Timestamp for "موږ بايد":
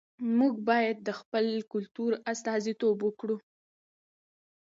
0.37-0.97